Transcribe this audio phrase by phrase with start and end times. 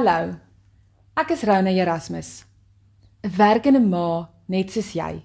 [0.00, 0.32] Hallo.
[1.20, 2.46] Ek is Rona Erasmus.
[3.20, 5.20] 'n Werkende ma net soos jy.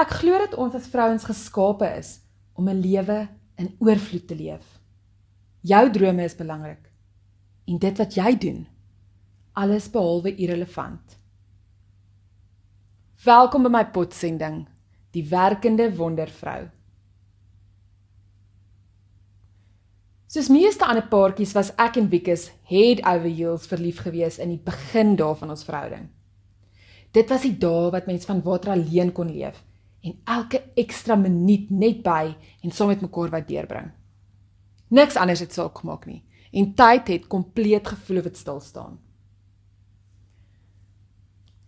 [0.00, 2.22] Ek glo dat ons as vrouens geskape is
[2.56, 3.28] om 'n lewe
[3.60, 4.64] in oorvloed te leef.
[5.60, 6.88] Jou drome is belangrik
[7.68, 8.66] en dit wat jy doen,
[9.52, 11.18] alles behalwe irrelevant.
[13.24, 14.68] Welkom by my potsending,
[15.10, 16.70] die werkende wondervrou.
[20.32, 24.62] Soos meeste ander paartjies was ek en Wikus head over heels verlief gewees in die
[24.64, 26.06] begin daarvan ons verhouding.
[27.12, 29.58] Dit was die dae wat mens van water alleen kon leef
[30.00, 32.32] en elke ekstra minuut net by
[32.64, 33.90] en saam met mekaar wat deurbring.
[34.88, 38.96] Niks anders het saak gemaak nie en tyd het kompleet gevoel of dit stil staan.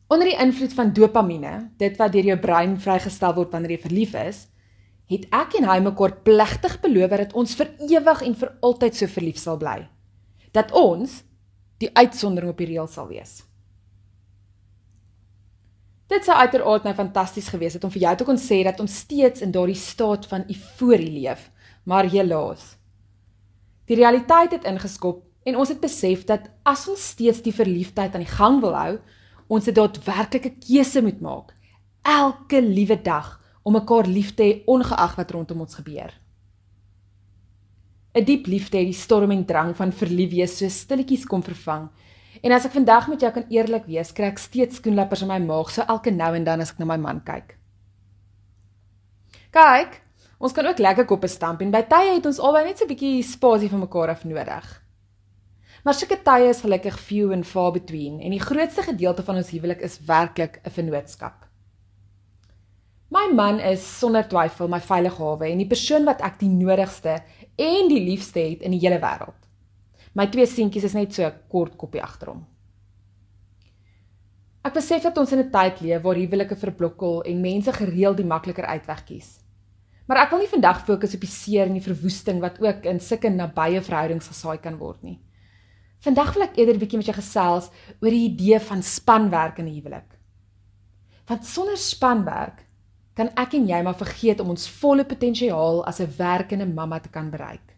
[0.09, 4.17] Onder die invloed van dopamine, dit wat deur jou brein vrygestel word wanneer jy verlief
[4.25, 4.47] is,
[5.11, 9.11] het ek en hy mekaar plegtig beloof dat ons vir ewig en vir altyd so
[9.11, 9.83] verlief sal bly.
[10.57, 11.23] Dat ons
[11.83, 13.43] die uitsondering op die reël sal wees.
[16.09, 19.01] Dit sou uiteraard nou fantasties gewees het om vir jou te kon sê dat ons
[19.05, 21.49] steeds in daardie staat van euforie leef,
[21.85, 22.75] maar helaas.
[23.89, 28.25] Die realiteit het ingeskop en ons het besef dat as ons steeds die verliefdheid aan
[28.25, 28.99] die gang wil hou,
[29.49, 31.53] ons 'n daadwerklike keuse moet maak
[32.05, 36.13] elke liewe dag om mekaar lief te hê ongeag wat rondom ons gebeur.
[38.15, 41.89] 'n Diep liefde het die storm en drang van verlief wees so stilletjies kom vervang
[42.45, 45.39] En as ek vandag met jou kan eerlik wees, kry ek steeds skoenlappers in my
[45.41, 47.55] maag so elke nou en dan as ek na my man kyk.
[49.55, 50.01] Kyk,
[50.43, 52.93] ons kan ook lekker koppe stamp en by tye het ons albei net so 'n
[52.93, 54.67] bietjie spasie vir mekaar af nodig.
[55.85, 59.51] Maar sulke tye is gelukkig few and far between en die grootste gedeelte van ons
[59.51, 61.47] huwelik is werklik 'n vennootskap.
[63.15, 67.21] My man is sonder twyfel my veilige hawe en die persoon wat ek die nodigste
[67.63, 69.39] en die liefste het in die hele wêreld.
[70.19, 72.43] My twee seentjies is net so 'n kort koppie agter hom.
[74.65, 78.27] Ek besef dat ons in 'n tyd leef waar huwelike verblokkel en mense gereeld die
[78.27, 79.39] makliker uitweg kies.
[80.09, 83.01] Maar ek wil nie vandag fokus op die seer en die verwoesting wat ook in
[83.01, 85.21] sulke nabye verhoudings gesaai kan word nie.
[86.01, 87.71] Vandag wil ek eerder 'n bietjie met jou gesels
[88.03, 90.19] oor die idee van spanwerk in 'n huwelik.
[91.27, 92.65] Want sonder spanwerk
[93.15, 97.09] kan ek en jy maar vergeet om ons volle potensiaal as 'n werkende mamma te
[97.09, 97.75] kan bereik.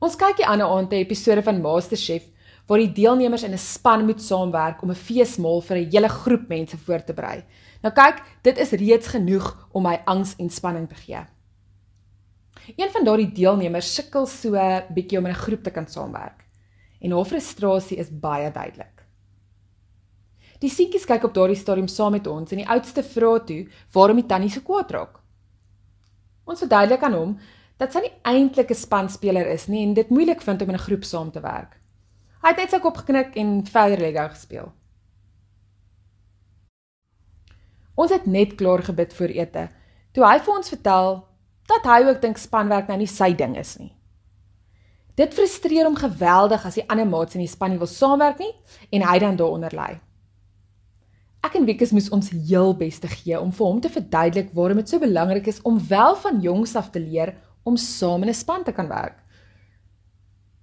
[0.00, 2.24] Ons kyk die ander aand 'n episode van MasterChef
[2.66, 6.48] waar die deelnemers in 'n span moet saamwerk om 'n feesmaal vir 'n hele groep
[6.48, 7.44] mense voor te berei.
[7.82, 11.24] Nou kyk, dit is reeds genoeg om my angs en spanning te gee.
[12.76, 14.52] Een van daardie deelnemers sukkel so
[14.94, 16.44] bietjie om in 'n groep te kan saamwerk.
[17.00, 18.93] En haar frustrasie is baie duidelik.
[20.62, 24.20] Die seentjies kyk op daardie stadium saam met ons en die oudste vra toe waarom
[24.20, 25.20] die tannie so kwaad raak.
[26.44, 27.36] Ons verduidelik aan hom
[27.80, 30.86] dat sy nie eintlik 'n spanspeler is nie en dit moeilik vind om in 'n
[30.86, 31.80] groep saam te werk.
[32.42, 34.72] Hy het net sy kop geknik en verder Lego gespeel.
[37.94, 39.68] Ons het net klaar gebid voor ete
[40.12, 41.26] toe hy vir ons vertel
[41.66, 43.92] dat hy ook dink spanwerk nou nie sy ding is nie.
[45.16, 48.52] Dit frustreer hom geweldig as die ander maats in die span nie wil saamwerk nie
[48.90, 50.00] en hy dan daaronder lê.
[51.44, 54.88] Ek en Wikus moes ons heel beste gee om vir hom te verduidelik waarom dit
[54.88, 57.34] so belangrik is om wel van jongs af te leer
[57.68, 59.18] om saam in 'n span te kan werk.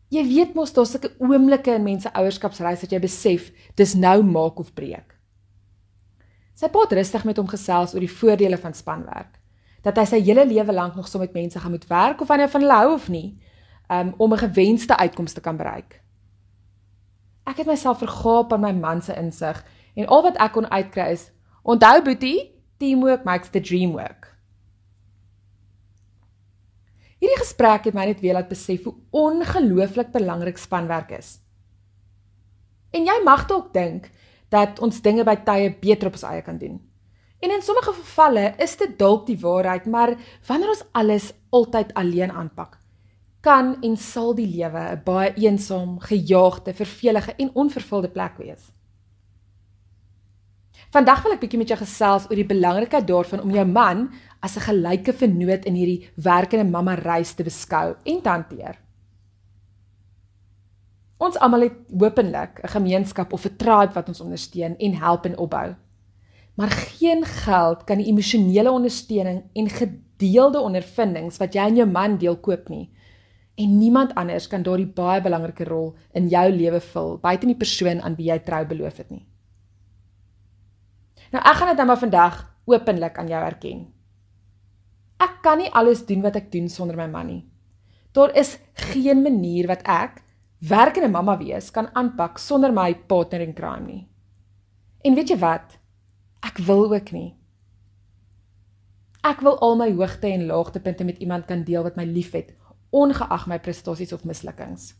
[0.10, 4.60] Jy weet mos daar's sulke oomblikke in mense ouerskapsreis dat jy besef dis nou maak
[4.60, 5.16] of breek.
[6.56, 9.40] Sy pa het rustig met hom gesels oor die voordele van spanwerk.
[9.84, 12.38] Dat hy sy hele lewe lank nog saam met mense gaan moet werk of hy
[12.38, 13.40] nou van hulle hou of nie,
[13.90, 16.02] um, om 'n gewenste uitkoms te kan bereik.
[17.46, 19.64] Ek het myself vergaap aan my man se insig
[19.96, 21.32] en al wat ek kon uitkry is:
[21.64, 24.32] "Onthou Boetie, teamwork makes the dream work."
[27.22, 31.38] Hierdie gesprek het my net weer laat besef hoe ongelooflik belangrik spanwerk is.
[32.92, 34.10] En jy mag dalk dink
[34.50, 36.80] dat ons dinge by tye beter op ons eie kan doen.
[37.42, 40.16] En in sommige gevalle is dit dalk die waarheid, maar
[40.48, 42.78] wanneer ons alles altyd alleen aanpak,
[43.42, 48.72] kan en sal die lewe 'n baie eensaam, gejaagde, vervelige en onvervulde plek wees.
[50.92, 54.10] Vandag wil ek bietjie met jou gesels oor die belangrikheid daarvan om jou man
[54.44, 58.76] as 'n gelyke vennoot in hierdie werkende mamma reis te beskou en te hanteer.
[61.18, 65.38] Ons almal het hopelik 'n gemeenskap of 'n tribe wat ons ondersteun en help en
[65.38, 65.76] opbou.
[66.58, 72.18] Maar geen geld kan die emosionele ondersteuning en gedeelde ondervindings wat jy en jou man
[72.18, 72.90] deel koop nie.
[73.56, 78.02] En niemand anders kan daardie baie belangrike rol in jou lewe vul buite die persoon
[78.02, 79.31] aan wie jy trou beloof het nie.
[81.32, 83.86] Nou ek gaan dit nou maar vandag openlik aan jou erken.
[85.22, 87.42] Ek kan nie alles doen wat ek doen sonder my man nie.
[88.12, 88.58] Daar is
[88.92, 90.20] geen manier wat ek
[90.68, 94.02] werkende mamma wees kan aanpak sonder my partner in crime nie.
[95.02, 95.78] En weet jy wat?
[96.46, 97.32] Ek wil ook nie.
[99.26, 102.52] Ek wil al my hoogte en laagtepunte met iemand kan deel wat my liefhet,
[102.92, 104.92] ongeag my prestasies of mislukkings.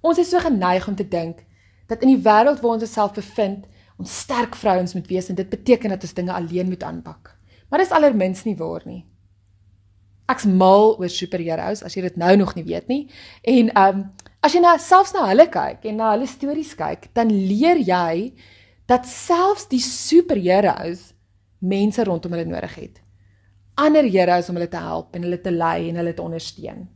[0.00, 1.44] Ons is so geneig om te dink
[1.86, 3.66] dat in die wêreld waar ons osself bevind,
[3.96, 7.32] ons sterk vrouens moet wees en dit beteken dat ons dinge alleen moet aanpak.
[7.70, 9.02] Maar dis allermins nie waar nie.
[10.30, 13.02] Ek's mal oor superheroes as jy dit nou nog nie weet nie.
[13.42, 14.06] En ehm um,
[14.46, 18.30] as jy nou selfs na hulle kyk en na hulle stories kyk, dan leer jy
[18.86, 21.08] dat selfs die superheroes
[21.58, 23.00] mense rondom hulle nodig het.
[23.74, 26.86] Ander heroes om hulle te help en hulle te lei en hulle te ondersteun.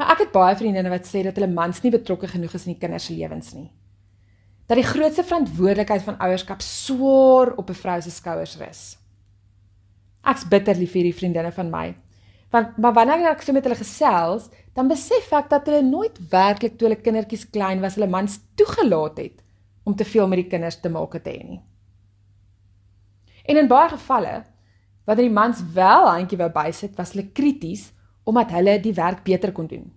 [0.00, 2.72] Nou ek het baie vriendinne wat sê dat hulle mans nie betrokke genoeg is in
[2.72, 3.68] die kinders se lewens nie.
[4.70, 8.82] Dat die grootste verantwoordelikheid van ouerskap swaar op 'n vrou se skouers rus.
[10.22, 11.96] Ek's bitter lief vir hierdie vriendinne van my.
[12.50, 16.78] Want maar wanneer ek so met hulle gesels, dan besef ek dat hulle nooit werklik
[16.78, 19.42] toe hulle kindertjies klein was, hulle mans toegelaat het
[19.84, 21.60] om te veel met die kinders te maak te hê nie.
[23.44, 24.44] En in baie gevalle,
[25.04, 27.92] wanneer die mans wel handjie wou bysit, was hulle krities
[28.24, 29.92] omdat hulle die werk beter kon doen.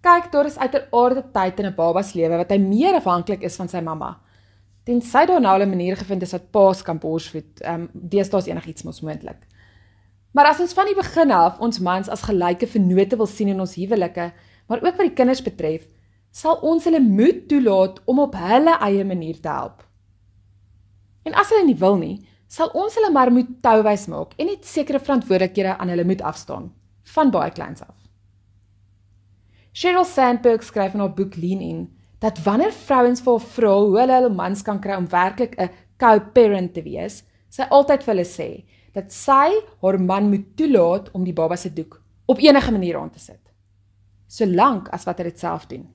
[0.00, 3.42] Kyk, daar is uiteraard 'n tyd in 'n baba se lewe wat hy meer afhanklik
[3.42, 4.20] is van sy mamma.
[4.84, 8.46] Tensy daar nou 'n manier gevind is dat paas kan borsvoed, ehm um, deesdae is
[8.46, 9.46] enigiets mos moontlik.
[10.32, 13.60] Maar as ons van die begin af ons mans as gelyke vennote wil sien in
[13.60, 14.32] ons huwelike,
[14.68, 15.86] maar ook wat die kinders betref,
[16.30, 19.82] sal ons hulle moed toelaat om op hulle eie manier te help.
[21.24, 22.16] En as hulle nie wil nie,
[22.46, 26.70] sal ons hulle maar moet touwys maak en net sekere verantwoordelikhede aan hulle moet afstaan
[27.14, 27.97] van baie kleins af.
[29.78, 31.82] Sheryl Sandberg skryf in haar boek Lean In
[32.18, 35.70] dat wanneer vrouens vir vra hoe hulle hul mans kan kry om werklik 'n
[36.02, 38.48] co-parent te wees, sy altyd vir hulle sê
[38.92, 39.50] dat sy
[39.82, 43.40] haar man moet toelaat om die baba se doek op enige manier aan te sit.
[44.26, 45.86] Solank as wat hy dit self doen.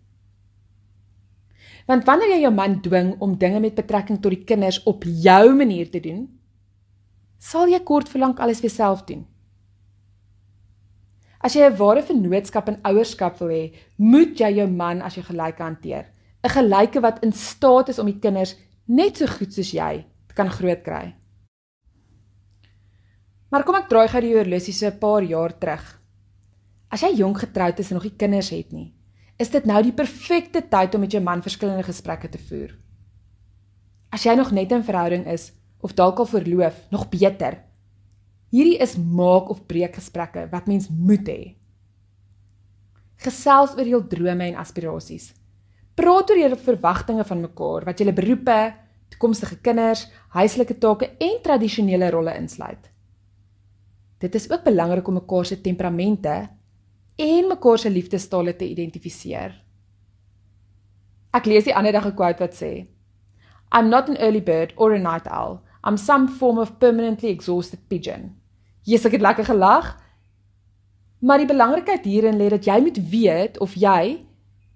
[1.86, 5.56] Want wanneer jy jou man dwing om dinge met betrekking tot die kinders op jou
[5.56, 6.30] manier te doen,
[7.38, 9.28] sal jy kort vir lank alles weer self doen.
[11.44, 15.24] As jy 'n ware vennootskap en ouerskap wil hê, moet jy jou man as jou
[15.24, 16.06] gelyke hanteer.
[16.44, 18.56] 'n Gelyke wat in staat is om die kinders
[18.88, 20.06] net so goed soos jy
[20.36, 21.16] kan grootkry.
[23.51, 26.00] Maar kom ek draai gou die horlosie so 'n paar jaar terug.
[26.90, 28.94] As jy jonk getroud is en nog nie kinders het nie,
[29.38, 32.72] is dit nou die perfekte tyd om met jou man verskillende gesprekke te voer.
[34.12, 35.51] As jy nog net in verhouding is
[35.81, 37.73] of dalk al verloof, nog beter.
[38.54, 41.42] Hierdie is maak of breek gesprekke wat mens moet hê.
[43.24, 45.32] Gesels oor jou drome en aspirasies.
[45.98, 48.58] Praat oor jou verwagtinge van mekaar, wat julle beroepe,
[49.14, 50.06] toekomstige kinders,
[50.38, 52.92] huislike take en tradisionele rolle insluit.
[54.22, 56.36] Dit is ook belangrik om mekaar se temperamente
[57.18, 59.58] en mekaar se liefdestale te identifiseer.
[61.34, 62.86] Ek lees die ander dag 'n quote wat sê:
[63.74, 65.63] I'm not an early bird or a night owl.
[65.84, 68.43] I'm some form of permanently exhausted pigeon.
[68.84, 69.96] Jesus, ek het lekker gelag.
[71.24, 74.25] Maar die belangrikheid hierin lê dat jy moet weet of jy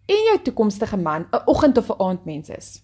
[0.07, 2.83] en jou toekomstige man 'n oggend of 'n aand mens is.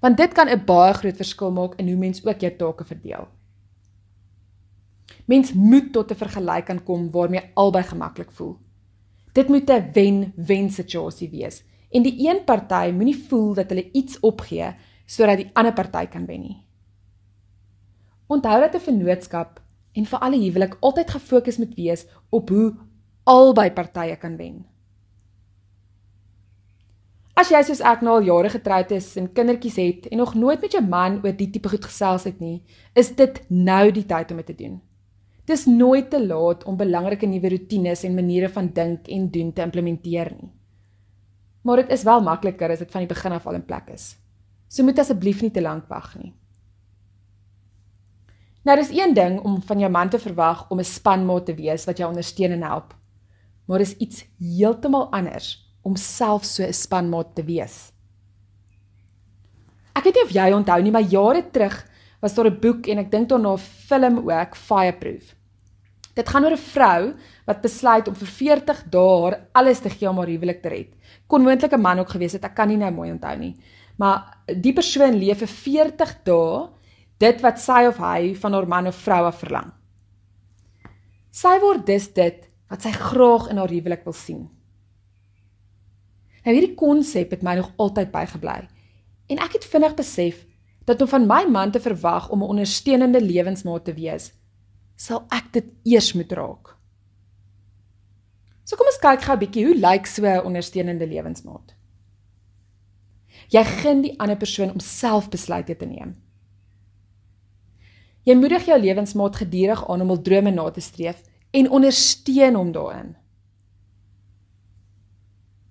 [0.00, 3.28] Want dit kan 'n baie groot verskil maak in hoe mens ook jou take verdeel.
[5.24, 8.58] Mens moet tot 'n vergelyk kan kom waarmee albei gemaklik voel.
[9.32, 14.20] Dit moet 'n wen-wen situasie wees en die een party moenie voel dat hulle iets
[14.20, 14.74] opgee
[15.06, 16.66] sodat die ander party kan wen nie.
[18.26, 19.59] Onthou dat 'n vennootskap
[19.92, 22.74] en vir alle huwelik altyd gefokus moet wees op hoe
[23.24, 24.60] albei partye kan wen.
[27.40, 30.60] As jy soos ek nou al jare getroud is en kindertjies het en nog nooit
[30.60, 32.60] met jou man oor die tipe goed gesels het nie,
[32.94, 34.80] is dit nou die tyd om dit te doen.
[35.48, 39.64] Dis nooit te laat om belangrike nuwe rotines en maniere van dink en doen te
[39.64, 40.50] implementeer nie.
[41.64, 44.12] Maar dit is wel makliker as dit van die begin af al in plek is.
[44.68, 46.34] So moet asseblief nie te lank wag nie.
[48.62, 51.84] Nou dis een ding om van jou man te verwag om 'n spanmaat te wees
[51.84, 52.94] wat jou ondersteun en help.
[53.64, 57.92] Maar dis iets heeltemal anders om self so 'n spanmaat te wees.
[59.94, 61.86] Ek weet nie of jy onthou nie, maar jare terug
[62.20, 65.34] was daar 'n boek en ek dink daarna 'n film ook, Fireproof.
[66.14, 67.14] Dit gaan oor 'n vrou
[67.46, 70.94] wat besluit om vir 40 dae haar alles te gee om haar huwelik te red.
[71.26, 73.56] Kon moontlik 'n man ook gewees het, ek kan nie nou mooi onthou nie.
[73.96, 76.68] Maar die persoon leef vir 40 dae
[77.20, 79.68] dit wat sy of hy van haar man of vrou af verlang.
[81.30, 84.48] Sy word dus dit wat sy graag in haar huwelik wil sien.
[86.44, 88.60] Nou hierdie konsep het my nog altyd bygebly.
[89.30, 90.46] En ek het vinnig besef
[90.88, 94.32] dat om van my man te verwag om 'n ondersteunende lewensmaat te wees,
[94.96, 96.76] sal ek dit eers moet raak.
[98.64, 101.74] So kom ons kyk gou 'n bietjie hoe lyk so 'n ondersteunende lewensmaat.
[103.48, 106.29] Jy gun die ander persoon om self besluite te neem.
[108.28, 111.22] Jy moedig jou lewensmaat gedurig aan om hul drome na te streef
[111.56, 113.14] en ondersteun hom daarin.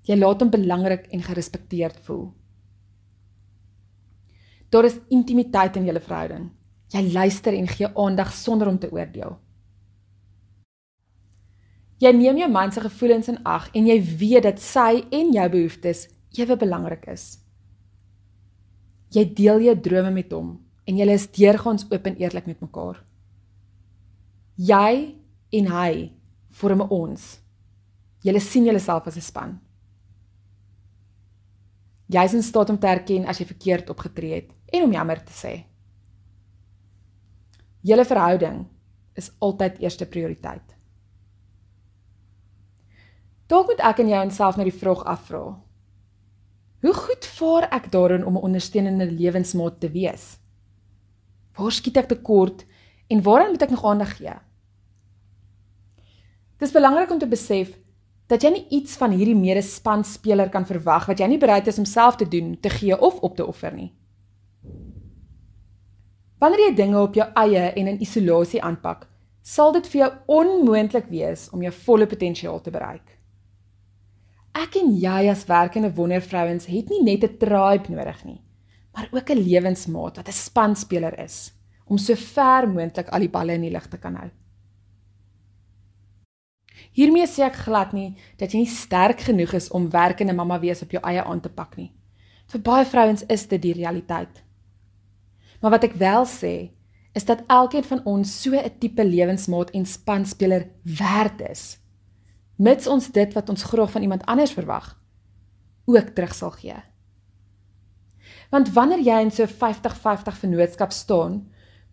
[0.10, 2.32] Jy laat hom belangrik en gerespekteerd voel.
[4.74, 6.50] Daar is intimiteit in julle verhouding.
[6.90, 9.38] Jy luister en gee aandag sonder om te oordeel.
[12.02, 15.46] Jy neem jou man se gevoelens in ag en jy weet dat sy en jou
[15.54, 17.38] behoeftes ewe belangrik is.
[19.14, 20.58] Jy deel jou drome met hom
[20.90, 23.04] en julle is deurgaans oop en eerlik met mekaar.
[24.58, 25.16] Jy
[25.60, 25.92] en hy
[26.60, 27.26] vorm ons.
[28.26, 29.60] Julle sien julleself as 'n span.
[32.10, 35.24] Jy is in staat om te erken as jy verkeerd opgetree het en om jammer
[35.24, 35.66] te sê.
[37.82, 38.66] Julle verhouding
[39.14, 40.76] is altyd eerste prioriteit.
[43.48, 45.62] Dalk moet ek en jy onsself nou die vraag afvra.
[46.82, 50.39] Hoe goed vaar ek daarin om 'n ondersteunende lewensmaat te wees?
[51.60, 52.64] Waar skiet ek tekort
[53.12, 54.36] en waaraan moet ek nog aandag gee?
[56.60, 57.76] Dit is belangrik om te besef
[58.30, 61.88] dat jy nie iets van hierdie medespanspeler kan verwag wat jy nie bereid is om
[61.88, 63.90] self te doen, te gee of op te offer nie.
[66.40, 69.08] Wanneer jy dinge op jou eie en in isolasie aanpak,
[69.44, 73.18] sal dit vir jou onmoontlik wees om jou volle potensiaal te bereik.
[74.56, 78.42] Ek en jy as werkende wondervrouens het nie net 'n tribe nodig nie,
[79.00, 81.54] maar ook 'n lewensmaat wat 'n spanspeler is
[81.86, 84.30] om so ver moontlik al die balle in die lug te kan hou.
[86.92, 90.82] Hiermee sê ek glad nie dat jy nie sterk genoeg is om werkende mamma wees
[90.82, 91.92] op jou eie aan te pak nie.
[92.48, 94.44] Vir baie vrouens is dit die realiteit.
[95.62, 96.72] Maar wat ek wel sê,
[97.14, 101.80] is dat elkeen van ons so 'n tipe lewensmaat en spanspeler werd is.
[102.56, 105.00] Mits ons dit wat ons graag van iemand anders verwag,
[105.86, 106.76] ook terug sal gee.
[108.50, 111.44] Want wanneer jy in so 50-50 vennootskap staan,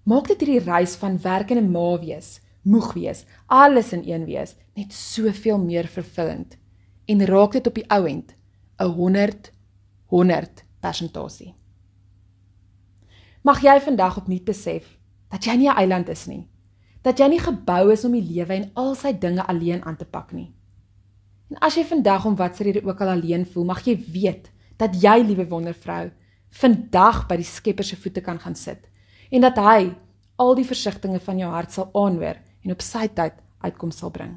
[0.05, 4.93] maak dit hierdie reis van werkende ma wees, moeg wees, alles in een wees, net
[4.93, 6.57] soveel meer vervullend
[7.07, 8.35] en raak dit op die ou end
[8.79, 9.53] 'n 100
[10.11, 11.55] 100 persentasie.
[13.43, 14.99] Mag jy vandag opnuut besef
[15.31, 16.49] dat jy nie 'n eiland is nie.
[17.03, 20.05] Dat jy nie gebou is om die lewe en al sy dinge alleen aan te
[20.05, 20.53] pak nie.
[21.51, 25.03] En as jy vandag om watter rede ook al alleen voel, mag jy weet dat
[25.03, 26.11] jy, liewe wondervrou,
[26.51, 28.89] vandag by die Skepper se voete kan gaan sit
[29.31, 29.95] en dat hy
[30.37, 34.37] al die versigtings van jou hart sal aanhoor en op sy tyd uitkoms sal bring.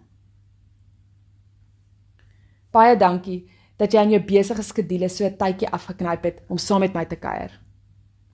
[2.72, 3.50] Baie dankie
[3.80, 7.06] dat jy aan jou besige skedules so 'n tydjie afgeknyp het om saam met my
[7.06, 7.52] te kuier.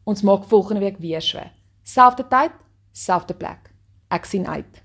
[0.06, 1.40] Ons maak volgende week weer so.
[1.84, 2.52] Selfde tyd,
[2.92, 3.72] selfde plek.
[4.10, 4.85] Ek sien uit.